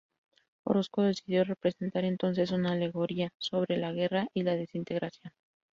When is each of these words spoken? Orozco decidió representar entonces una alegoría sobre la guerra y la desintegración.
Orozco 0.63 1.03
decidió 1.03 1.43
representar 1.43 2.05
entonces 2.05 2.49
una 2.49 2.71
alegoría 2.71 3.29
sobre 3.37 3.77
la 3.77 3.91
guerra 3.91 4.25
y 4.33 4.41
la 4.41 4.55
desintegración. 4.55 5.31